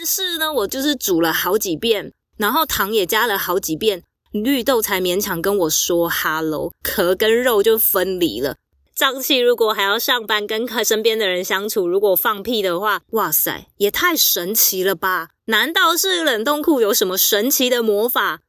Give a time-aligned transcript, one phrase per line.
[0.00, 8.56] 但是呢，我就是煮了好几遍，然后糖也加了好几遍，绿豆才勉强跟我说 “hello”，壳跟肉就分离了。
[8.96, 15.28] 胀气如果还要上班跟身边的人相处，如果放屁的话，哇塞，也太神奇了吧！
[15.44, 18.40] 难道是冷冻库有什么神奇的魔法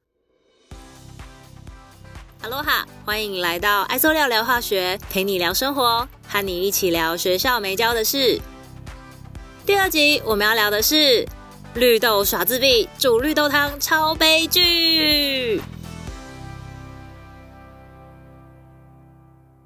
[2.41, 8.39] ？？Hello 哈，欢迎来到爱做料聊化学，陪你聊生活，和你一起聊学校没教的事。
[9.65, 11.27] 第二集我们要聊的是
[11.73, 15.61] 绿豆耍自闭，煮绿豆汤超悲剧。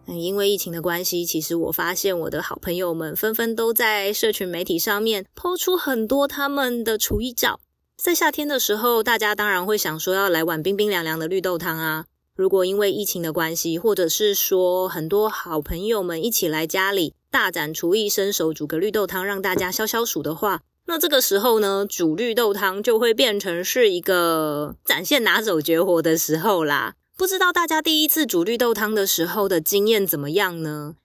[0.06, 7.60] 因为疫情的关系，其实我发现我的好朋友们纷纷都在社群媒体上面抛出很多他们的厨艺照。
[7.98, 12.06] 在夏天的时候，大家当然会想说要来碗冰冰凉凉的绿豆汤啊。
[12.36, 26.94] 如果因为疫情的关系，或者是说很多好朋友们一起来家里大展厨艺，伸手煮个绿豆汤让大家消消暑的话，那这个时候呢，煮绿豆汤就会变成是一个展现拿手绝活的时候啦。
[27.18, 30.96] 不知道大家第一次煮绿豆汤的时候的经验怎么样呢？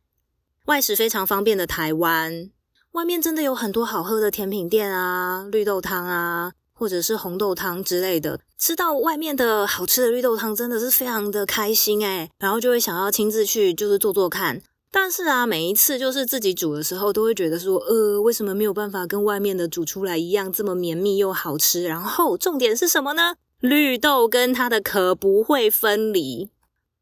[0.67, 2.51] 外食非常方便的台湾，
[2.92, 8.41] 外面真的有很多好喝的甜品店啊，绿豆汤啊，或者是红豆汤之类的。
[8.58, 14.61] 吃到外面的好吃的绿豆汤，真的是非常的开心诶然后就会想要亲自去就是做做看。
[14.92, 21.84] 但是啊，每一次就是自己煮的时候，都会觉得说，呃，为什么没有办法跟外面的煮出来一样这么绵密又好吃？
[21.84, 23.36] 然后重点是什么呢？
[23.61, 26.50] 绿豆跟它的壳不会分离，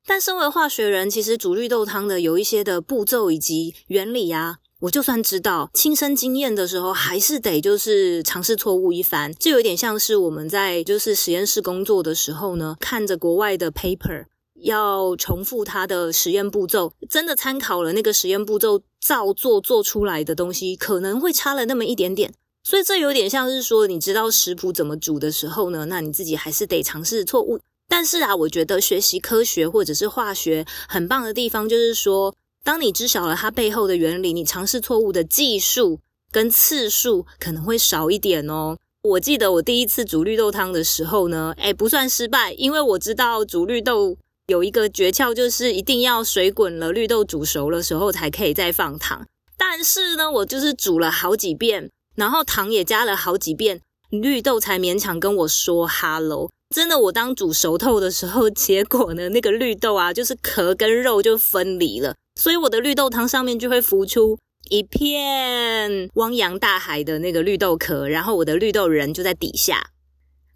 [0.07, 9.33] 但身为化学人，其实煮绿豆汤的有一些的步骤以及原理啊，我就算知道，亲身经验的时候，还是得就是尝试错误一番。
[9.39, 14.27] 这有点像是我们在就是实验室工作的时候呢，看着国外的 paper，
[14.63, 22.33] 要重复它的实验步骤，真的参考了那个实验步骤照做做出来的东西，可能会差了那么一点点。
[22.65, 27.61] 所以这有点像是说，你知道食谱怎么煮的时候呢，那你自己还是得尝试错误。
[27.89, 36.01] 但是啊，我觉得学习科学或者是化学很棒的地方，就是说，当你知晓了它背后的原理，你尝试错误的技术
[36.31, 38.77] 跟次数可能会少一点哦。
[39.03, 49.27] 我记得我第一次煮绿豆汤的时候呢，哎，不算失败，因为我知道煮绿豆有一个诀窍，就是一定要水滚了，绿豆煮熟的时候才可以再放糖。
[49.59, 51.91] 但是呢，我就是煮了好几遍。
[52.17, 56.51] 然后糖也加了好几遍，绿豆才勉强跟我说 “hello”。
[56.75, 64.39] 真的，我当煮熟透的时候，结果呢，那个绿豆啊，就是壳跟肉就分离了，所以我的绿豆汤上面就会浮出
[64.71, 69.91] 一片汪洋大海的那个绿豆壳，然后我的绿豆人就在底下。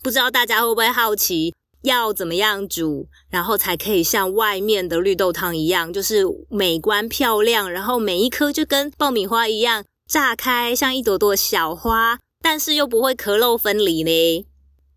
[0.03, 9.85] 不知道大家会不会好奇，要怎么样煮，然后才可以像外面的绿豆汤一样，就是美观漂亮，然后每一颗就跟爆米花一样。
[10.09, 14.47] 炸开像一朵朵小花，但是又不会壳肉分离呢。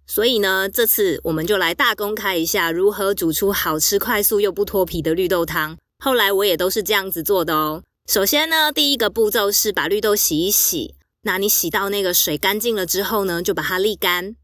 [0.06, 5.78] 所以呢，这次我们就来大公开一下如何煮出好吃、快速又不脱皮的绿豆汤。
[6.04, 7.82] 后来我也都是这样子做的哦。
[8.12, 10.96] 首先呢，第一个步骤是把绿豆洗一洗。
[11.24, 14.36] 那你洗到那个水干净了之后呢，就把它沥干。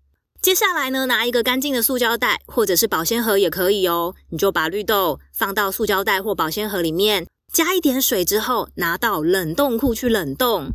[0.41, 4.15] 接下来呢，拿一个干净的塑胶袋或者是保鲜盒也可以哦。
[4.31, 7.27] 你就把绿豆放到塑胶袋或保鲜盒里面。
[7.53, 10.71] 加一点水之后，拿到冷冻库去冷冻。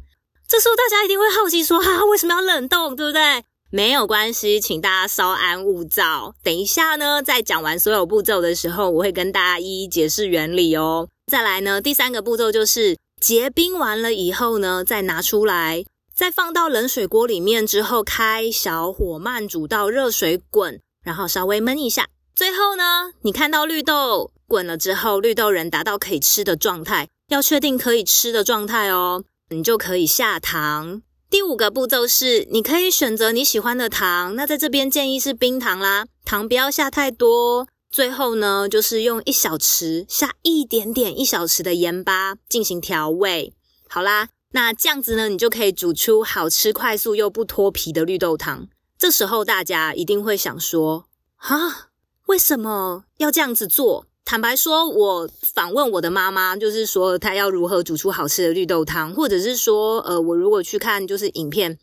[0.47, 2.94] 这时候大家一定会好奇说：“哈，为什么要冷冻？
[2.94, 6.34] 对不对？”没有关系，请大家稍安勿躁。
[6.44, 11.09] 等一下呢，在讲完所有步骤的时候，我会跟大家一一解释原理哦。
[11.26, 15.84] 再来呢，第三个步骤就是结冰完了以后呢，再拿出来，
[16.16, 22.09] 再放到冷水锅里面之后，开小火慢煮到热水滚，然后稍微焖一下。
[22.34, 24.32] 最后呢，你看到绿豆。
[24.49, 31.03] 滚了之后，绿豆仁达到可以吃的状态，要确定可以吃的状态哦，你就可以下糖。
[31.28, 37.66] 第五个步骤是，你可以选择你喜欢的糖，那在这边建议是冰糖啦，糖不要下太多。
[37.91, 43.53] 最后呢，就是用一小匙下一点点一小匙的盐巴进行调味。
[43.88, 48.69] 好啦，那这样子呢，你就可以煮出好吃、快速又不脱皮的绿豆汤。
[48.97, 51.05] 这时候大家一定会想说，
[51.37, 51.91] 啊，
[52.29, 54.06] 为什么要这样子做？
[54.25, 61.79] 坦白说，我访问我的妈妈，就是说她要如何煮出好吃的绿豆汤，或者是说，呃，我如果去看就是影片，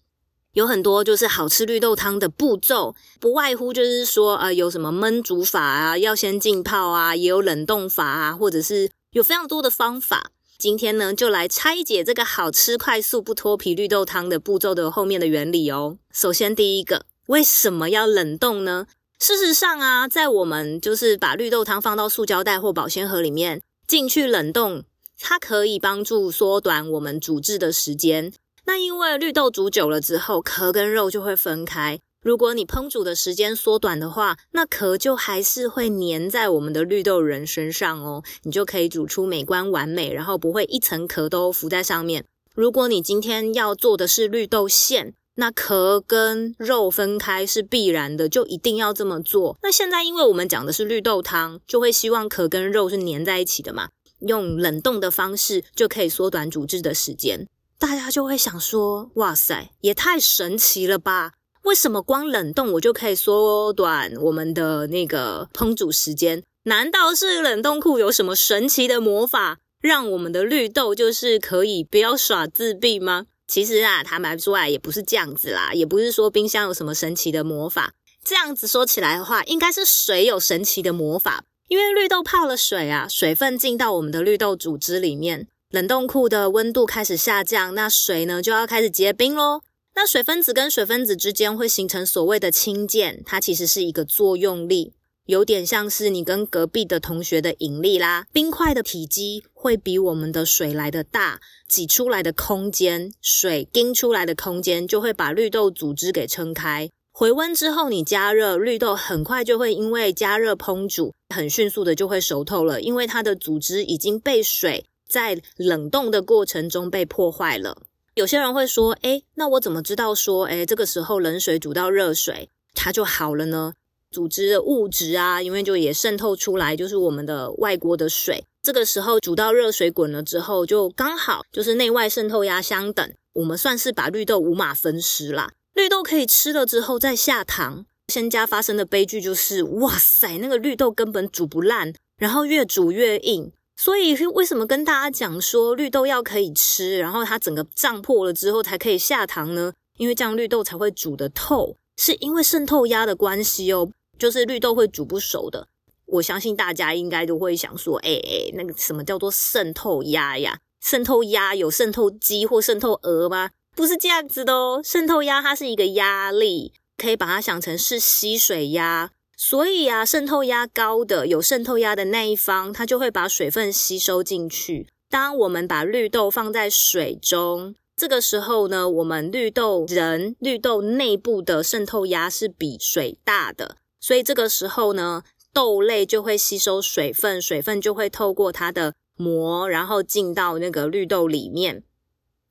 [0.54, 10.32] 有很多就是好吃绿豆汤的步骤，不外乎就是说，呃，有什么焖煮法啊，要先浸泡啊，也有冷冻法啊，或者是有非常多的方法。
[10.64, 15.98] 今天呢，就来拆解这个好吃、快速、不脱皮绿豆汤的步骤的后面的原理哦。
[16.14, 18.88] 首先，第一个，为什么要冷冻呢？
[19.20, 24.86] 事实上啊，在我们就是把绿豆汤放到塑胶袋或保鲜盒里面进去冷冻，
[25.20, 28.32] 它可以帮助缩短我们煮制的时间。
[28.66, 32.00] 那因为绿豆煮久了之后，壳跟肉就会分开。
[32.24, 42.24] 如果你烹煮的时间缩短的话，那壳就还是会粘在我们的绿豆仁身上哦，你就可以煮出美观完美，然后不会一层壳都浮在上面。
[42.56, 49.58] 如果你今天要做的是绿豆馅，那壳跟肉分开是必然的，就一定要这么做。
[49.62, 53.90] 那现在因为我们讲的是绿豆汤，就会希望壳跟肉是粘在一起的嘛，
[54.22, 57.50] 用冷冻的方式就可以缩短煮制的时间。
[57.78, 61.34] 大家就会想说：哇塞，也太神奇了吧！
[61.64, 66.44] 为什么光冷冻我就可以缩短我们的那个烹煮时间？
[66.64, 73.26] 难道是冷冻库有什么神奇的魔法，让我们的绿豆就是可以不要耍自闭吗？
[73.48, 77.94] 其实啊，坦白说来也不是这样子啦，也不是说冰箱有什么神奇的魔法。
[78.24, 89.62] 这样子说起来的话，应该是水有神奇的魔法，因为绿豆泡了水啊，水分进到我们的绿豆组织里面，冷冻库的温度开始下降，那水呢就要开始结冰喽。
[89.96, 94.94] 那水分子跟水分子之间会形成所谓的氢键，它其实是一个作用力，
[95.28, 98.26] 有点像是你跟隔壁的同学的引力啦。
[98.34, 106.90] 冰块的体积会比我们的水来的大，挤出来的空间，水冰出来的空间就会把绿豆组织给撑开。
[107.12, 117.84] 回温之后，你加热绿豆，很快就会因为加热烹煮，很迅速的就会熟透了，因为它的组织已经被水在冷冻的过程中被破坏了。
[118.16, 123.74] 有些人会说：“哎，那我怎么知道说，哎，这个时候冷水煮到热水，它就好了呢？
[124.12, 128.46] 组织的物质啊，因为就也渗透出来，就是我们的外锅的水。
[128.62, 135.52] 这个时候煮到热水滚了之后，就刚好就是内外渗透压相等，我们算是把绿豆五马分尸啦。
[135.74, 137.88] 绿豆可以吃了之后再下糖。
[138.10, 143.52] 仙家发生的悲剧就是，哇塞，那个绿豆根本煮不烂，然后越煮越硬。”
[143.84, 149.74] 所以为什么跟大家讲说绿豆要可以吃，然后它整个胀破了之后才可以下糖呢？
[149.98, 153.92] 因为这样绿豆才会煮得透，是因为渗透压的关系哦。
[154.18, 155.68] 就是绿豆会煮不熟的。
[156.06, 160.60] 我相信大家应该都会想说，哎哎，那个什么叫做渗透压呀？
[160.80, 163.50] 渗透压有渗透机或渗透鹅吗？
[163.76, 164.80] 不是这样子的哦。
[164.82, 169.12] 渗透压它是一个压力，可以把它想成是吸水压。
[169.46, 174.88] 所以啊，渗透压高的有渗透压的那一方，它就会把水分吸收进去。
[175.10, 191.84] 当我们把绿豆放在水中，这个时候呢，我们绿豆仁、绿豆内部的渗透压是比水大的，所以这个时候呢，豆类就会吸收水分，水分就会透过它的膜，然后进到那个绿豆里面。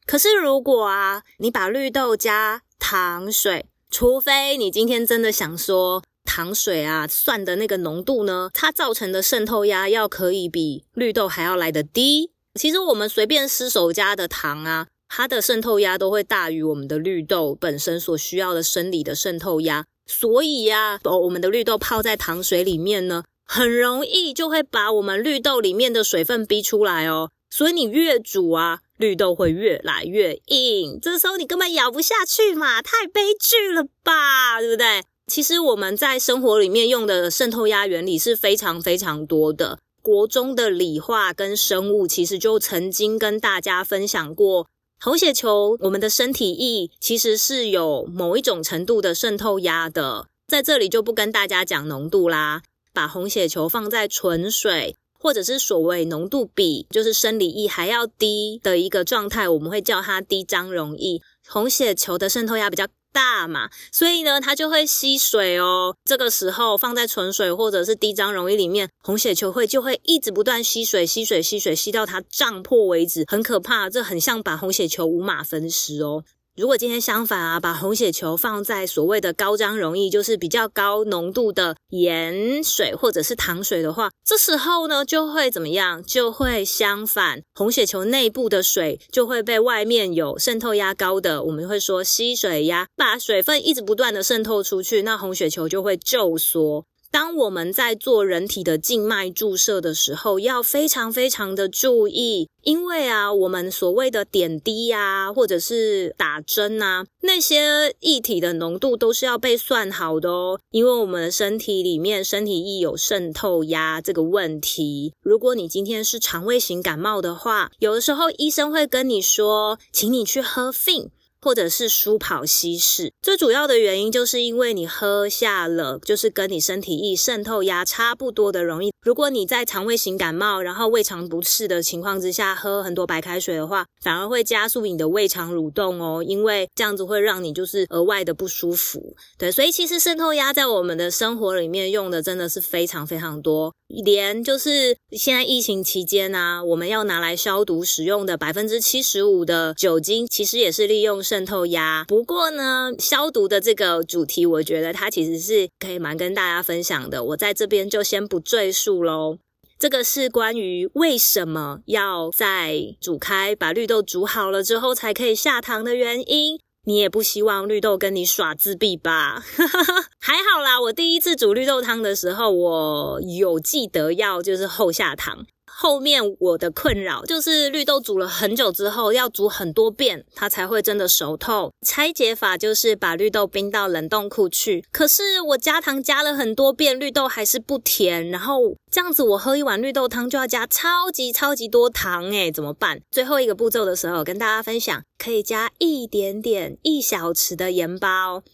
[0.04, 6.02] 可是如果啊，你把绿豆加糖水，除非你今天真的想说。
[6.24, 12.30] 糖水啊，算的那个浓度呢，它造成的渗透压要可以比绿豆还要来得低。
[12.54, 19.84] 其实我们随便失手加的糖啊，它的渗透压都会大于我们的绿豆本身所需要的生理的渗透压。
[20.06, 27.30] 所以呀，哦，我们的绿豆泡在糖水里面呢，很容易就会把我们绿豆里面的水分逼出来哦。
[27.50, 35.02] 所以你越煮啊，绿豆会越来越硬，这时候你根本咬不下去嘛，太悲剧了吧，对不对？
[35.32, 39.79] 其实我们在生活里面用的渗透压原理是非常非常多的。
[40.02, 44.69] 国中的理化跟生物其实就曾经跟大家分享过，
[45.00, 50.27] 红血球我们的身体液其实是有某一种程度的渗透压的。
[50.46, 52.60] 在这里就不跟大家讲浓度啦，
[52.93, 61.22] 把红血球放在纯水或者是所谓浓度比就是生理液还要低的一个状态，我们会叫它低张溶液。
[61.48, 62.86] 红血球的渗透压比较。
[63.12, 65.96] 大嘛，所以呢，它就会吸水哦。
[66.04, 73.90] 这个时候放在纯水或者是低张溶液里面，红血球会就会一直不断吸水、吸水、吸水，吸到它胀破为止，很可怕。
[73.90, 76.24] 这很像把红血球五马分尸哦。
[76.54, 86.02] 如果今天相反啊，把红血球放在所谓的高张溶液，就是比较高浓度的盐水或者是糖水的话，这时候呢就会怎么样？
[86.02, 96.84] 就会相反，红血球内部的水就会被外面有渗透压高的，我们会说吸水压，把水分一直不断的渗透出去，那红血球就会皱缩。
[97.12, 110.58] 当我们在做人体的静脉注射的时候，要非常非常的注意，因为啊，我们所谓的点滴呀，或者是打针啊，那些液体的浓度都是要被算好的哦。
[110.70, 115.12] 因为我们的身体里面，身体易有渗透压这个问题。
[115.20, 121.10] 如果你今天是肠胃型感冒的话，有的时候医生会跟你说，请你去喝 Fin。
[121.43, 139.16] 或者是舒跑稀释，最主要的原因就是因为你喝下了，就是跟你身体液渗透压差不多的容易如果你在肠胃型感冒，然后胃肠不适的情况之下喝很多白开水的话，反而会加速你的胃肠蠕动哦，因为这样子会让你就是额外的不舒服。
[139.36, 152.04] 对，所以其实渗透压在我们的生活里面用的真的是非常非常多，连就是现在疫情期间啊，我们要拿来消毒使用的百分之七十五的酒精，其实也是利用渗透压。
[152.06, 158.92] 不过呢，消毒的这个主题，我觉得它其实是可以蛮跟大家分享的，我在这边就先不赘述。
[159.01, 159.39] 喽，
[159.79, 166.58] 这个是关于为什么要在煮开把绿豆煮好了之后才可以下糖的原因。
[166.84, 169.41] 你也不希望绿豆跟你耍自闭吧？
[170.20, 175.46] 还好啦，我第一次煮绿豆汤的时候，我有记得要就是后下糖。
[175.82, 181.72] 后面我的困扰就是绿豆煮了很久之后，要煮很多遍，它才会真的熟透。
[181.84, 184.84] 拆解法就是把绿豆冰到冷冻库去。
[184.93, 188.29] 可是我加糖加了很多遍，绿豆还是不甜。
[188.31, 193.01] 然后这样子，我喝一碗绿豆汤就要加超级超级多糖，诶怎么办？
[193.10, 198.44] 最后一个步骤的时候，跟大家分享，可以加一点点一小匙的盐巴哦。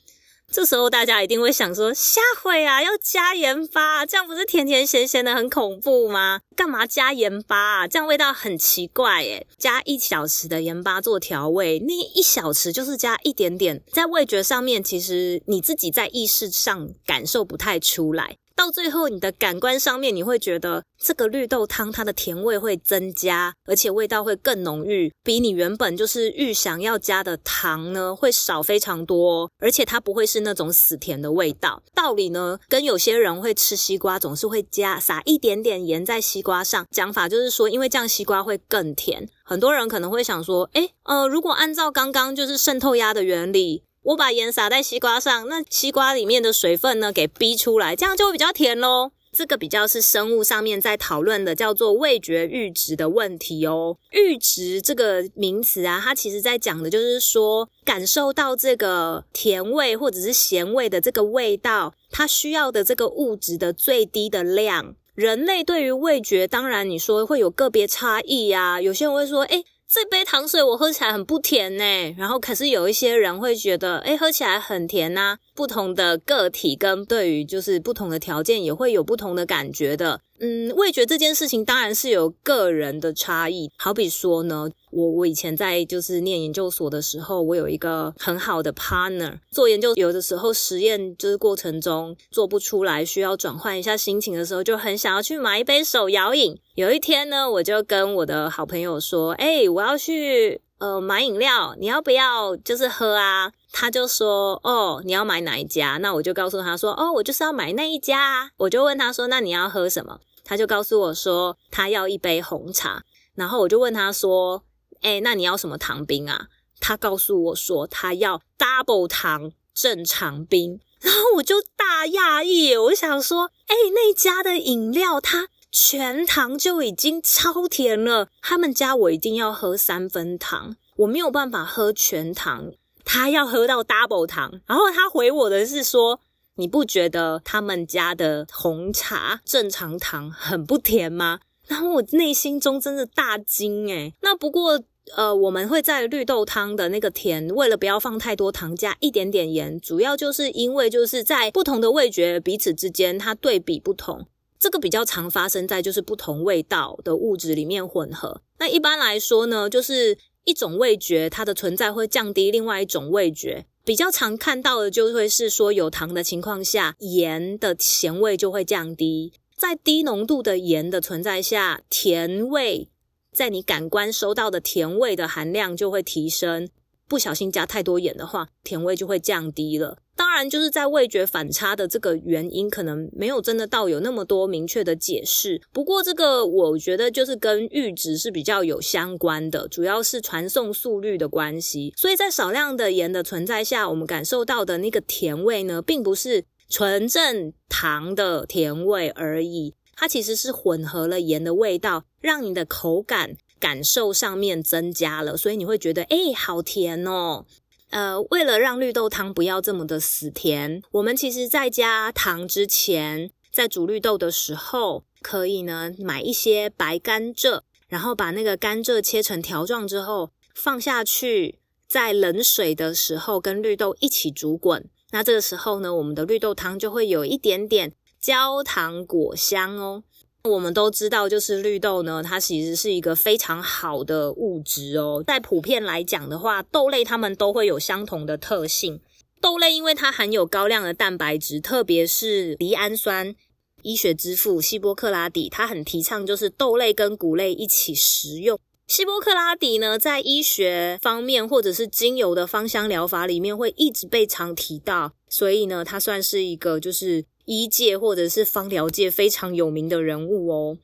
[0.50, 6.40] 这时候大家一定会想说：下回啊，要加盐巴，这样不是甜甜咸咸的很恐怖吗？
[6.56, 7.86] 干嘛加盐巴啊？
[7.86, 9.46] 这样味道很奇怪耶。
[9.58, 18.38] 加一小匙的盐巴做调味，那一小匙就是加一点点，在味觉上面，其实你自己在意识上感受不太出来。
[18.58, 31.80] 到最后，你的感官上面，你会觉得这个绿豆汤它的甜味会增加，而且味道会更浓郁，比你原本就是预想要加的糖呢会少非常多，而且它不会是那种死甜的味道。
[31.94, 39.28] 道理呢，跟有些人会吃西瓜总是会加撒一点点盐在西瓜上，讲法就是说，因为这样西瓜会更甜。
[39.44, 43.84] 很多人可能会想说，诶呃，如果按照刚刚就是渗透压的原理。
[44.08, 49.10] 我把盐撒在西瓜上，那西瓜里面的水分呢给逼出来，这样就会比较甜喽。
[49.30, 53.98] 这个比较是生物上面在讨论的，叫做味觉阈值的问题哦。
[54.10, 64.94] 阈值这个名词啊，它其实在讲的就是说，感受到这个甜味或者是咸味的这个味道，它需要的这个物质的最低的量。
[65.14, 69.62] 人类对于味觉，当然你说会有个别差异呀，有些人会说，哎。
[69.90, 75.38] 这杯糖水我喝起来很不甜呢，然后可是有一些人会觉得，哎，喝起来很甜呐。
[75.54, 80.20] 不同的个体跟对于就是不同的条件也会有不同的感觉的。
[80.40, 83.70] 嗯，味觉这件事情当然是有个人的差异。
[83.76, 96.58] 好比说呢，我我以前在就是念研究所的时候，我有一个很好的 partner 做研究，有的时候实验就是过程中做不出来，需要转换一下心情的时候，就很想要去买一杯手摇饮。
[96.74, 103.50] 有一天呢，我就跟我的好朋友说：“哎，我要去。”呃，买饮料，你要不要就是喝啊？
[103.72, 105.96] 他就说，哦，你要买哪一家？
[105.96, 108.52] 那我就告诉他说，哦，我就是要买那一家。
[108.58, 110.20] 我就问他说，那你要喝什么？
[110.48, 113.04] 他就告诉我说，他要一杯红茶。
[113.34, 114.64] 然后我就问他说，
[115.02, 116.46] 哎，那你要什么糖冰啊？
[116.80, 120.80] 他告诉我说，他要 double 糖正常冰。
[121.00, 125.48] 然后我就大讶异，我想说，哎，那家的饮料它。
[125.70, 132.72] 全糖就已经超甜了，他们家我一定要喝三分糖，我没有办法喝全糖，
[133.04, 134.62] 他要喝到 double 糖。
[134.66, 136.20] 然后他回我的是说，
[136.58, 141.40] 你不觉得他们家的红茶正常糖很不甜吗？
[141.66, 144.82] 然后我内心中真的大惊诶那不过
[145.16, 154.26] 呃，我们会在绿豆汤的那个甜，为了不要放太多糖，加一点点盐，主要就是因为就是在不同的味觉彼此之间，它对比不同。
[154.58, 158.42] 这个比较常发生在就是不同味道的物质里面混合。
[158.58, 163.64] 那一般来说呢，就是一种味觉它的存在会降低另外一种味觉。
[163.88, 169.32] 比较常看到的就会是说有糖的情况下，盐的咸味就会降低。
[169.56, 172.90] 在低浓度的盐的存在下，甜味
[173.32, 176.68] 在你感官收到的甜味的含量就会提升。
[177.08, 179.98] 不小心加太多盐的话，甜味就会降低了。
[180.14, 185.62] 当然，就是在味觉反差的这个原因，可能没有真的到有那么多明确的解释。
[185.72, 191.94] 不过，这个我觉得就是跟阈值是比较有相关的，主要是传送速率的关系。
[191.96, 203.36] 所以在少量的盐的存在下，我们感受到的那个甜味呢，并不是纯正糖的甜味而已，它其实是混合了盐的味道，让你的口感。
[203.60, 207.44] 感受上面增加了，所以你会觉得，哎，好甜哦。
[207.90, 224.88] 呃，为了让绿豆汤不要这么的死甜，我们其实在加糖之前，在煮绿豆的时候，可以呢买一些白甘蔗，然后把那个甘蔗切成条状之后放下去，在冷水的时候跟绿豆一起煮滚。
[225.10, 230.02] 那这个时候呢，我们的绿豆汤就会有一点点焦糖果香哦。
[230.44, 235.22] 我们都知道，就是绿豆呢，它其实是一个非常好的物质哦。
[235.26, 239.00] 在普遍来讲的话，豆类它们都会有相同的特性。
[239.40, 243.34] 豆类因为它含有高量的蛋白质，特别是赖氨酸。
[243.82, 248.58] 医学之父希波克拉底，他很提倡就是豆类跟谷类一起食用。
[248.88, 260.76] 希波克拉底呢，在医学方面或者是精油的芳香疗法里面，会一直被常提到，所以呢，它算是一个就是医界或者是芳疗界非常有名的人物哦。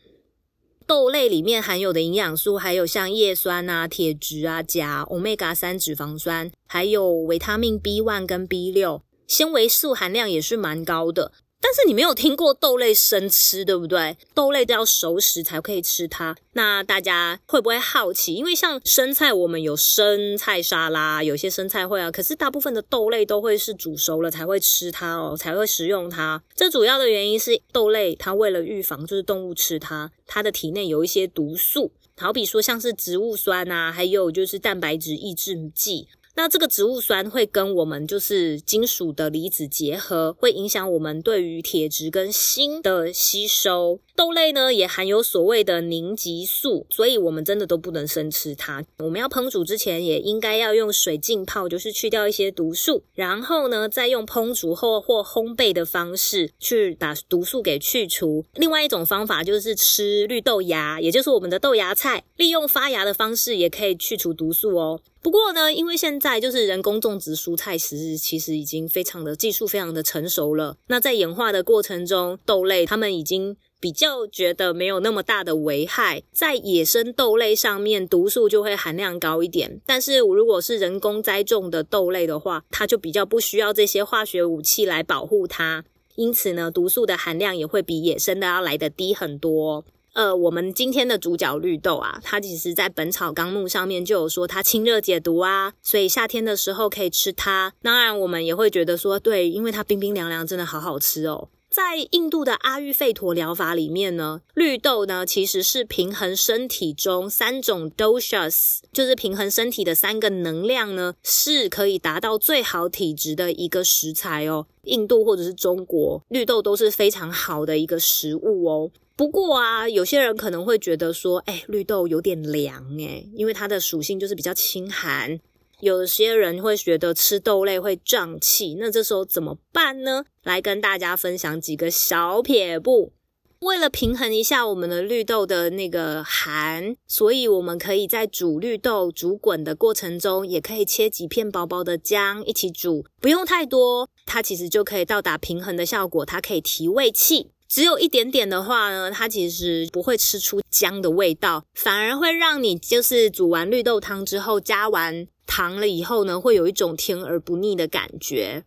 [0.87, 11.33] 豆类里面含有的营养素，还有像叶酸啊、铁质啊、钾、欧米伽三脂肪酸，还有维他命 B one 跟 B 六，纤维素含量也是蛮高的。
[11.67, 14.19] 但是你没有听过豆类生吃，对不对？
[14.35, 16.37] 豆类都要熟食才可以吃它。
[16.53, 18.35] 那大家会不会好奇？
[18.35, 22.11] 因为像生菜，我们有生菜沙拉，有些生菜会啊。
[22.11, 26.43] 可是大部分的豆类都会是煮熟了才会吃它哦，才会食用它。
[26.55, 36.09] 这主要的原因是豆类它为了预防就是动物吃它，它的体内有一些毒素，好比说像是植物酸啊，还有就是蛋白质抑制剂。
[36.37, 44.01] 那这个植物酸会跟我们就是金属的离子结合，会影响我们对于铁质跟锌的吸收。
[44.17, 48.85] 豆类呢也含有所谓的凝集素，所以我们真的都不能生吃它。
[48.99, 58.45] 我们要烹煮之前也应该要用水浸泡，就是去掉一些毒素，然后呢再用烹煮后或烘焙的方式去把毒素给去除。
[58.55, 65.01] 另外一种方法就是吃绿豆芽，也就是我们的豆芽菜，利用发芽的方式也可以去除毒素哦。
[65.25, 70.77] 不过呢，因为现在就是人工种植蔬菜时，其实已经非常的技术非常的成熟了。
[70.89, 73.57] 那在演化的过程中，豆类它们已经。
[73.81, 89.85] 比较觉得没有那么大的危害，在野生豆类上面毒素就会含量高一点，但是如果是人工栽种的豆类的话，它就比较不需要这些化学武器来保护它，因此呢，毒素的含量也会比野生的要来的低很多。
[90.15, 97.73] 呃，我们今天的主角绿豆啊，它其实在《本草纲目》上面就有说它清热解毒啊，所以夏天的时候可以吃它。
[97.83, 101.49] 当然，我们也会觉得说，对，因为它冰冰凉凉，真的好好吃哦。
[101.75, 114.69] 在印度的阿育吠陀疗法里面呢，绿豆呢其实是平衡身体中三种 doshas，就是平衡身体的三个能量呢，是可以达到最好体质的一个食材哦。
[114.83, 118.93] 印度或者是中国，绿豆都是非常好的一个食物哦。
[119.17, 125.41] 不过啊，有些人可能会觉得说，哎，绿豆有点凉哎，因为它的属性就是比较清寒。
[125.81, 130.25] 有些人会觉得吃豆类会胀气，那这时候怎么办呢？
[130.43, 133.13] 来跟大家分享几个小撇步。
[133.61, 146.27] 为了平衡一下我们的绿豆的那个寒，所以我们可以在煮绿豆煮滚的过程中，也可以切几片薄薄的姜一起煮，不用太多，它其实就可以到达平衡的效果。
[146.27, 155.27] 它可以提胃气，只有一点点的话呢，它其实不会吃出姜的味道，反而会让你就是煮完绿豆汤之后加完。
[155.47, 158.65] 糖了以后呢，会有一种甜而不腻的感觉。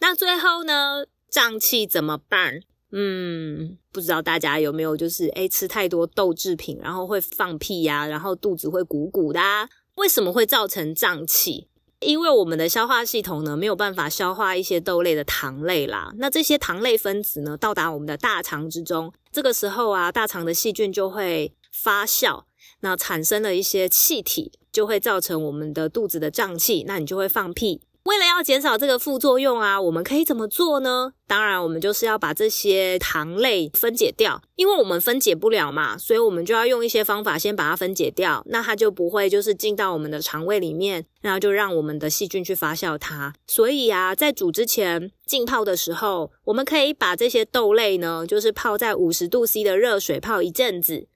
[0.00, 2.60] 那最后呢，胀气怎么办？
[2.92, 9.40] 嗯，不知道大家有没有就是诶吃太多豆制品，然后会放屁呀，然后肚子会鼓鼓的。
[9.40, 11.68] 啊为什么会造成胀气？
[11.98, 16.10] 因为我们的消化系统呢没有办法消化一些豆类的糖类啦。
[16.16, 22.44] 那这些糖类分子呢到达我们的大肠之中，这个时候啊，大肠的细菌就会发酵，
[22.80, 24.52] 那产生了一些气体。
[24.72, 27.80] 就会造成我们的肚子的胀气，那你就会放屁。
[28.04, 31.12] 为了要减少这个副作用啊，我们可以怎么做呢？
[31.26, 43.34] 当然，我们就是要把这些糖类分解掉，因为我们分解不了嘛，所以我们就要用一些方法先把它分解掉，那它就不会就是进到我们的肠胃里面，然后就让我们的细菌去发酵它。
[43.46, 51.06] 所以啊，在煮之前浸泡的时候，我们可以把这些豆类呢，就是泡在五十度 C 的热水泡一阵子。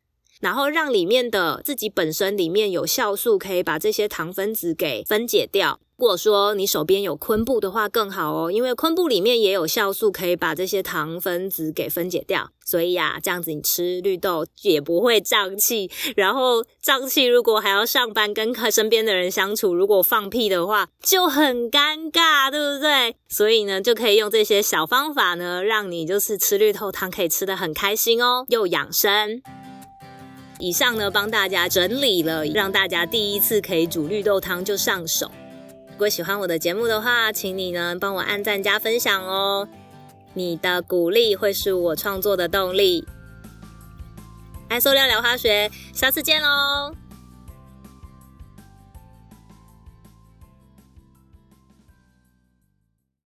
[0.44, 5.80] 然后让里面的自己本身里面有酵素，可以把这些糖分子给分解掉。
[5.96, 12.50] 如果说你手边有昆布的话更好哦，因为昆布里面也有酵素，可以把这些糖分子给分解掉。
[12.62, 15.90] 所以呀，这样子你吃绿豆也不会胀气。
[16.14, 23.16] 然后胀气如果还要上班跟身边的人相处，如果放屁的话就很尴尬，对不对？
[23.28, 29.40] 所以呢，就可以用这些小方法呢，让你就是吃绿豆汤可以吃得很开心哦，又养生。
[30.58, 35.30] 以上呢，帮大家整理了，让大家第一次可以煮绿豆汤就上手。
[35.90, 39.68] 如果喜欢我的节目的话，请你呢帮我按赞加分享哦，
[40.32, 43.06] 你的鼓励会是我创作的动力。
[44.68, 47.03] 爱塑料聊化学，下次见喽！